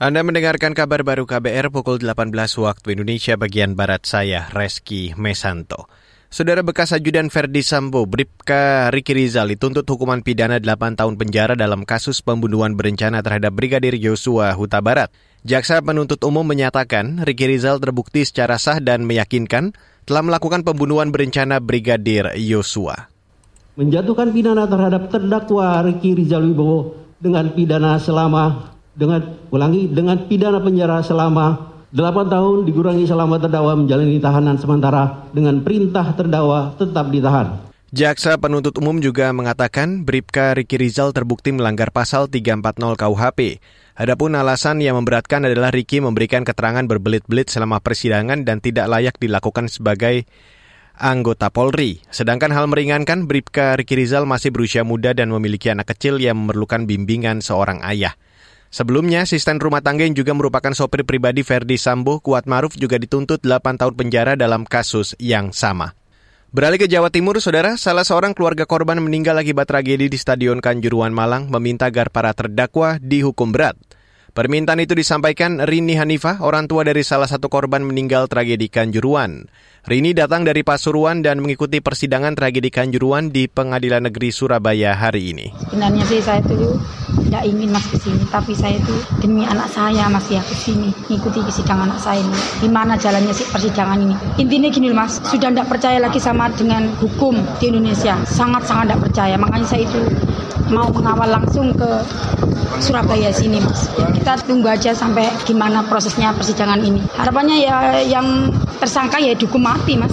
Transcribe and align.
Anda 0.00 0.24
mendengarkan 0.24 0.72
kabar 0.72 1.04
baru 1.04 1.28
KBR 1.28 1.68
pukul 1.68 2.00
18 2.00 2.32
waktu 2.32 2.96
Indonesia 2.96 3.36
bagian 3.36 3.76
Barat 3.76 4.08
saya, 4.08 4.48
Reski 4.48 5.12
Mesanto. 5.12 5.92
Saudara 6.32 6.64
bekas 6.64 6.96
ajudan 6.96 7.28
Ferdi 7.28 7.60
Sambo, 7.60 8.08
Bripka 8.08 8.88
Riki 8.88 9.12
Rizal 9.12 9.52
dituntut 9.52 9.84
hukuman 9.84 10.24
pidana 10.24 10.56
8 10.56 10.96
tahun 10.96 11.20
penjara 11.20 11.52
dalam 11.52 11.84
kasus 11.84 12.24
pembunuhan 12.24 12.80
berencana 12.80 13.20
terhadap 13.20 13.52
Brigadir 13.52 13.92
Yosua 13.92 14.56
Huta 14.56 14.80
Barat. 14.80 15.12
Jaksa 15.44 15.84
penuntut 15.84 16.24
umum 16.24 16.48
menyatakan 16.48 17.20
Riki 17.20 17.52
Rizal 17.52 17.76
terbukti 17.76 18.24
secara 18.24 18.56
sah 18.56 18.80
dan 18.80 19.04
meyakinkan 19.04 19.76
telah 20.08 20.24
melakukan 20.24 20.64
pembunuhan 20.64 21.12
berencana 21.12 21.60
Brigadir 21.60 22.40
Yosua. 22.40 23.12
Menjatuhkan 23.76 24.32
pidana 24.32 24.64
terhadap 24.64 25.12
terdakwa 25.12 25.84
Riki 25.84 26.16
Rizal 26.16 26.48
Wibowo 26.48 26.96
dengan 27.20 27.52
pidana 27.52 28.00
selama 28.00 28.79
dengan 28.94 29.38
ulangi 29.54 29.90
dengan 29.90 30.26
pidana 30.26 30.58
penjara 30.62 31.02
selama 31.04 31.70
8 31.90 32.30
tahun 32.30 32.56
dikurangi 32.70 33.04
selama 33.10 33.42
terdakwa 33.42 33.74
menjalani 33.74 34.22
tahanan 34.22 34.56
sementara 34.62 35.26
dengan 35.34 35.58
perintah 35.66 36.14
terdakwa 36.14 36.78
tetap 36.78 37.10
ditahan. 37.10 37.70
Jaksa 37.90 38.38
penuntut 38.38 38.78
umum 38.78 39.02
juga 39.02 39.34
mengatakan 39.34 40.06
Bripka 40.06 40.54
Riki 40.54 40.78
Rizal 40.78 41.10
terbukti 41.10 41.50
melanggar 41.50 41.90
pasal 41.90 42.30
340 42.30 42.62
KUHP. 42.94 43.58
Adapun 43.98 44.38
alasan 44.38 44.78
yang 44.78 44.94
memberatkan 45.02 45.42
adalah 45.42 45.74
Riki 45.74 45.98
memberikan 45.98 46.46
keterangan 46.46 46.86
berbelit-belit 46.86 47.50
selama 47.50 47.82
persidangan 47.82 48.46
dan 48.46 48.62
tidak 48.62 48.86
layak 48.86 49.18
dilakukan 49.18 49.66
sebagai 49.66 50.22
anggota 50.94 51.50
Polri. 51.50 51.98
Sedangkan 52.14 52.54
hal 52.54 52.70
meringankan, 52.70 53.26
Bripka 53.26 53.74
Riki 53.74 53.98
Rizal 53.98 54.22
masih 54.22 54.54
berusia 54.54 54.86
muda 54.86 55.10
dan 55.10 55.34
memiliki 55.34 55.74
anak 55.74 55.90
kecil 55.90 56.22
yang 56.22 56.38
memerlukan 56.38 56.86
bimbingan 56.86 57.42
seorang 57.42 57.82
ayah. 57.82 58.14
Sebelumnya, 58.70 59.26
asisten 59.26 59.58
rumah 59.58 59.82
tangga 59.82 60.06
yang 60.06 60.14
juga 60.14 60.30
merupakan 60.30 60.70
sopir 60.70 61.02
pribadi 61.02 61.42
Ferdi 61.42 61.74
Sambo, 61.74 62.22
Kuat 62.22 62.46
Maruf 62.46 62.78
juga 62.78 63.02
dituntut 63.02 63.42
8 63.42 63.74
tahun 63.74 63.94
penjara 63.98 64.38
dalam 64.38 64.62
kasus 64.62 65.18
yang 65.18 65.50
sama. 65.50 65.98
Beralih 66.54 66.78
ke 66.78 66.86
Jawa 66.86 67.10
Timur, 67.10 67.42
saudara, 67.42 67.74
salah 67.74 68.06
seorang 68.06 68.30
keluarga 68.30 68.70
korban 68.70 69.02
meninggal 69.02 69.34
akibat 69.42 69.66
tragedi 69.66 70.06
di 70.06 70.14
Stadion 70.14 70.62
Kanjuruan 70.62 71.10
Malang 71.10 71.50
meminta 71.50 71.90
agar 71.90 72.14
para 72.14 72.30
terdakwa 72.30 73.02
dihukum 73.02 73.50
berat. 73.50 73.74
Permintaan 74.30 74.78
itu 74.78 74.94
disampaikan 74.94 75.58
Rini 75.58 75.98
Hanifah, 75.98 76.38
orang 76.38 76.70
tua 76.70 76.86
dari 76.86 77.02
salah 77.02 77.26
satu 77.26 77.50
korban 77.50 77.82
meninggal 77.82 78.30
tragedi 78.30 78.70
Kanjuruan. 78.70 79.50
Rini 79.80 80.14
datang 80.14 80.46
dari 80.46 80.62
Pasuruan 80.62 81.18
dan 81.24 81.42
mengikuti 81.42 81.82
persidangan 81.82 82.38
tragedi 82.38 82.70
Kanjuruan 82.70 83.34
di 83.34 83.50
Pengadilan 83.50 84.06
Negeri 84.06 84.30
Surabaya 84.30 84.94
hari 84.94 85.34
ini. 85.34 85.50
Sebenarnya 85.66 86.04
sih 86.06 86.22
saya 86.22 86.38
itu 86.46 86.78
tidak 87.26 87.42
ingin 87.42 87.74
mas 87.74 87.86
ke 87.90 87.98
sini, 87.98 88.22
tapi 88.30 88.52
saya 88.54 88.78
itu 88.78 88.94
demi 89.18 89.42
anak 89.42 89.66
saya 89.72 90.06
mas 90.06 90.30
ya 90.30 90.38
ke 90.46 90.54
sini, 90.54 90.94
mengikuti 91.10 91.42
persidangan 91.42 91.90
anak 91.90 91.98
saya 91.98 92.22
ini. 92.22 92.38
Gimana 92.62 92.94
jalannya 92.94 93.34
sih 93.34 93.46
persidangan 93.50 93.98
ini? 93.98 94.14
Intinya 94.38 94.68
gini 94.70 94.94
mas, 94.94 95.18
sudah 95.26 95.50
tidak 95.50 95.66
percaya 95.66 95.98
lagi 95.98 96.22
sama 96.22 96.46
dengan 96.54 96.86
hukum 97.02 97.34
di 97.58 97.74
Indonesia, 97.74 98.14
sangat-sangat 98.30 98.94
tidak 98.94 99.00
percaya. 99.10 99.34
Makanya 99.34 99.66
saya 99.66 99.82
itu 99.88 100.00
mau 100.70 100.86
mengawal 100.92 101.40
langsung 101.40 101.74
ke 101.74 101.90
Surabaya 102.78 103.32
sini 103.34 103.58
mas. 103.64 103.90
Kita 104.20 104.36
tunggu 104.44 104.68
aja 104.68 104.92
sampai 104.92 105.32
gimana 105.48 105.80
prosesnya 105.88 106.36
persidangan 106.36 106.84
ini. 106.84 107.00
Harapannya 107.16 107.56
ya 107.64 107.76
yang 108.04 108.52
tersangka 108.76 109.16
ya 109.16 109.32
dihukum 109.32 109.64
mati 109.64 109.96
mas 109.96 110.12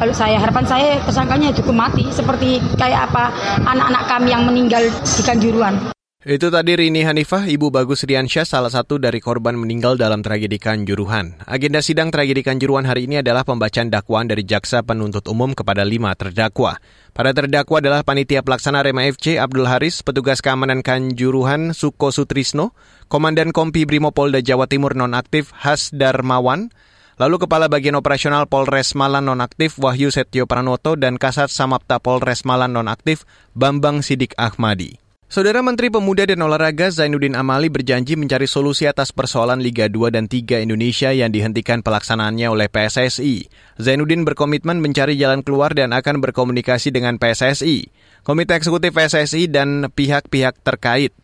kalau 0.00 0.16
saya 0.16 0.40
harapan 0.40 0.64
saya 0.64 0.96
tersangkanya 1.04 1.52
dihukum 1.52 1.76
mati 1.76 2.08
seperti 2.08 2.56
kayak 2.80 3.12
apa 3.12 3.28
anak-anak 3.68 4.02
kami 4.08 4.32
yang 4.32 4.48
meninggal 4.48 4.80
di 4.88 5.22
Kanjuruan. 5.22 5.99
Itu 6.20 6.52
tadi 6.52 6.76
Rini 6.76 7.00
Hanifah, 7.00 7.48
Ibu 7.48 7.72
Bagus 7.72 8.04
Riansyah, 8.04 8.44
salah 8.44 8.68
satu 8.68 9.00
dari 9.00 9.24
korban 9.24 9.56
meninggal 9.56 9.96
dalam 9.96 10.20
tragedi 10.20 10.60
Kanjuruhan. 10.60 11.40
Agenda 11.48 11.80
sidang 11.80 12.12
tragedi 12.12 12.44
Kanjuruhan 12.44 12.84
hari 12.84 13.08
ini 13.08 13.24
adalah 13.24 13.40
pembacaan 13.40 13.88
dakwaan 13.88 14.28
dari 14.28 14.44
Jaksa 14.44 14.84
Penuntut 14.84 15.24
Umum 15.32 15.56
kepada 15.56 15.80
lima 15.80 16.12
terdakwa. 16.12 16.76
Para 17.16 17.32
terdakwa 17.32 17.80
adalah 17.80 18.04
Panitia 18.04 18.44
Pelaksana 18.44 18.84
Rema 18.84 19.08
FC 19.08 19.40
Abdul 19.40 19.64
Haris, 19.64 20.04
Petugas 20.04 20.44
Keamanan 20.44 20.84
Kanjuruhan 20.84 21.72
Suko 21.72 22.12
Sutrisno, 22.12 22.76
Komandan 23.08 23.48
Kompi 23.48 23.88
Brimopolda 23.88 24.44
Jawa 24.44 24.68
Timur 24.68 24.92
nonaktif 24.92 25.56
Has 25.56 25.88
Darmawan, 25.88 26.68
lalu 27.16 27.48
Kepala 27.48 27.72
Bagian 27.72 27.96
Operasional 27.96 28.44
Polres 28.44 28.92
Malang 28.92 29.24
nonaktif 29.24 29.80
Wahyu 29.80 30.12
Setio 30.12 30.44
Pranoto 30.44 31.00
dan 31.00 31.16
Kasat 31.16 31.48
Samapta 31.48 31.96
Polres 31.96 32.44
Malang 32.44 32.76
nonaktif 32.76 33.24
Bambang 33.56 34.04
Sidik 34.04 34.36
Ahmadi. 34.36 35.09
Saudara 35.30 35.62
Menteri 35.62 35.94
Pemuda 35.94 36.26
dan 36.26 36.42
Olahraga 36.42 36.90
Zainuddin 36.90 37.38
Amali 37.38 37.70
berjanji 37.70 38.18
mencari 38.18 38.50
solusi 38.50 38.90
atas 38.90 39.14
persoalan 39.14 39.62
Liga 39.62 39.86
2 39.86 40.10
dan 40.10 40.26
3 40.26 40.58
Indonesia 40.58 41.14
yang 41.14 41.30
dihentikan 41.30 41.86
pelaksanaannya 41.86 42.50
oleh 42.50 42.66
PSSI. 42.66 43.46
Zainuddin 43.78 44.26
berkomitmen 44.26 44.82
mencari 44.82 45.14
jalan 45.14 45.46
keluar 45.46 45.70
dan 45.70 45.94
akan 45.94 46.18
berkomunikasi 46.18 46.90
dengan 46.90 47.14
PSSI, 47.22 47.94
Komite 48.26 48.58
Eksekutif 48.58 48.90
PSSI 48.90 49.46
dan 49.46 49.86
pihak-pihak 49.94 50.66
terkait. 50.66 51.14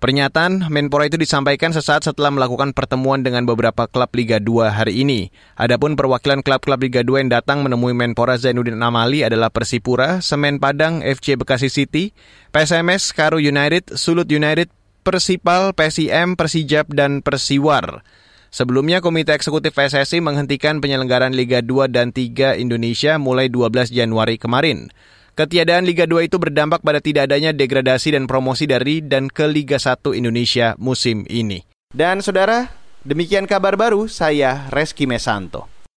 Pernyataan 0.00 0.72
Menpora 0.72 1.12
itu 1.12 1.20
disampaikan 1.20 1.76
sesaat 1.76 2.08
setelah 2.08 2.32
melakukan 2.32 2.72
pertemuan 2.72 3.20
dengan 3.20 3.44
beberapa 3.44 3.84
klub 3.84 4.08
Liga 4.16 4.40
2 4.40 4.72
hari 4.72 5.04
ini. 5.04 5.28
Adapun 5.60 5.92
perwakilan 5.92 6.40
klub-klub 6.40 6.80
Liga 6.80 7.04
2 7.04 7.20
yang 7.20 7.28
datang 7.28 7.60
menemui 7.60 7.92
Menpora 7.92 8.40
Zainuddin 8.40 8.80
Amali 8.80 9.28
adalah 9.28 9.52
Persipura, 9.52 10.24
Semen 10.24 10.56
Padang, 10.56 11.04
FC 11.04 11.36
Bekasi 11.36 11.68
City, 11.68 12.16
PSMS, 12.48 13.12
Karu 13.12 13.44
United, 13.44 13.92
Sulut 13.92 14.24
United, 14.32 14.72
Persipal, 15.04 15.76
PSIM, 15.76 16.32
Persijab, 16.32 16.88
dan 16.96 17.20
Persiwar. 17.20 18.00
Sebelumnya, 18.48 19.04
Komite 19.04 19.36
Eksekutif 19.36 19.76
PSSI 19.76 20.24
menghentikan 20.24 20.80
penyelenggaraan 20.80 21.36
Liga 21.36 21.60
2 21.60 21.92
dan 21.92 22.16
3 22.16 22.56
Indonesia 22.56 23.20
mulai 23.20 23.52
12 23.52 23.92
Januari 23.92 24.40
kemarin. 24.40 24.88
Ketiadaan 25.38 25.86
Liga 25.86 26.10
2 26.10 26.26
itu 26.26 26.42
berdampak 26.42 26.82
pada 26.82 26.98
tidak 26.98 27.30
adanya 27.30 27.54
degradasi 27.54 28.18
dan 28.18 28.26
promosi 28.26 28.66
dari 28.66 28.98
dan 28.98 29.30
ke 29.30 29.46
Liga 29.46 29.78
1 29.78 30.18
Indonesia 30.18 30.74
musim 30.82 31.22
ini. 31.30 31.62
Dan 31.94 32.18
saudara, 32.18 32.66
demikian 33.06 33.46
kabar 33.46 33.78
baru 33.78 34.10
saya 34.10 34.66
Reski 34.74 35.06
Mesanto. 35.06 35.69